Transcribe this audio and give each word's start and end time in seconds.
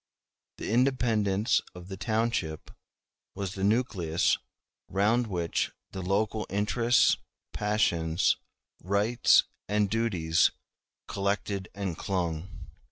The 0.57 0.71
independence 0.71 1.61
of 1.75 1.87
the 1.87 1.95
township 1.95 2.71
was 3.35 3.53
the 3.53 3.63
nucleus 3.63 4.39
round 4.87 5.27
which 5.27 5.73
the 5.91 6.01
local 6.01 6.47
interests, 6.49 7.17
passions, 7.53 8.35
rights, 8.81 9.43
and 9.67 9.91
duties 9.91 10.49
collected 11.07 11.69
and 11.75 11.95
clung. 11.95 12.49